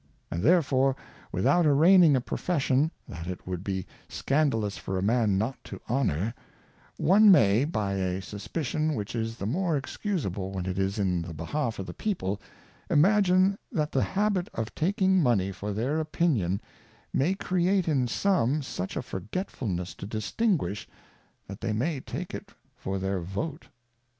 [0.31, 0.95] And therefore,
[1.31, 6.33] without arraigning a Profession, that it would be scandalous for a man not to honour;
[6.97, 11.21] one may, by a Sus picion which is the more excusable when it is in
[11.21, 12.41] the behalf of the People,
[12.89, 16.59] imagine that tlie habit of taking Money for their Opinion,
[17.13, 20.87] may create in some such a forgetfulness to distinguish,
[21.45, 23.67] that they may take it for their Vote.